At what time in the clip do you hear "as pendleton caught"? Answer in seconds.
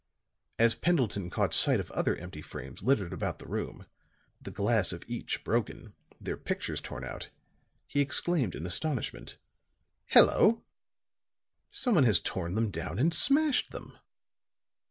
0.57-1.53